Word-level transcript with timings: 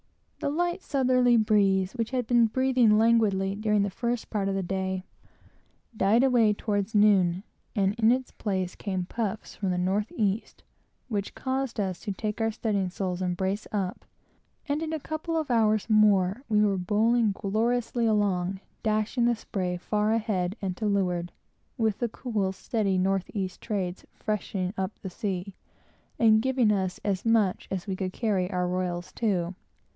The 0.39 0.49
light 0.49 0.81
southerly 0.81 1.37
breeze, 1.37 1.93
which 1.93 2.09
had 2.09 2.25
been 2.25 2.47
blowing 2.47 2.97
languidly 2.97 3.53
during 3.53 3.83
the 3.83 3.91
first 3.91 4.31
part 4.31 4.49
of 4.49 4.55
the 4.55 4.63
day, 4.63 5.03
died 5.95 6.23
away 6.23 6.53
toward 6.53 6.95
noon, 6.95 7.43
and 7.75 7.93
in 7.99 8.11
its 8.11 8.31
place 8.31 8.73
came 8.73 9.05
puffs 9.05 9.53
from 9.55 9.69
the 9.69 9.77
north 9.77 10.11
east, 10.15 10.63
which 11.07 11.35
caused 11.35 11.79
us 11.79 11.99
to 11.99 12.11
take 12.11 12.41
our 12.41 12.49
studding 12.49 12.89
sails 12.89 13.21
in 13.21 13.27
and 13.27 13.37
brace 13.37 13.67
up; 13.71 14.03
and 14.67 14.81
in 14.81 14.91
a 14.91 14.99
couple 14.99 15.37
of 15.37 15.51
hours 15.51 15.87
more, 15.87 16.41
we 16.49 16.65
were 16.65 16.77
bowling 16.77 17.31
gloriously 17.33 18.07
along, 18.07 18.59
dashing 18.81 19.25
the 19.25 19.35
spray 19.35 19.77
far 19.77 20.11
ahead 20.11 20.55
and 20.59 20.75
to 20.77 20.87
leeward, 20.87 21.31
with 21.77 21.99
the 21.99 22.09
cool, 22.09 22.51
steady 22.51 22.97
north 22.97 23.29
east 23.35 23.61
trades, 23.61 24.03
freshening 24.15 24.73
up 24.75 24.97
the 25.03 25.11
sea, 25.11 25.53
and 26.17 26.41
giving 26.41 26.71
us 26.71 26.99
as 27.05 27.23
much 27.23 27.67
as 27.69 27.85
we 27.85 27.95
could 27.95 28.11
carry 28.13 28.49
our 28.49 28.67
royals 28.67 29.11
to. 29.11 29.53